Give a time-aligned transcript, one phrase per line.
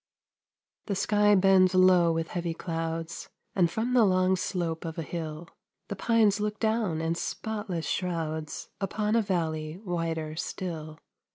[0.87, 5.47] The sky bends low with heavy clouds, And from the long slope of a hill,
[5.89, 10.97] The pines look down in spotless shrouds Upon a valley whiter still.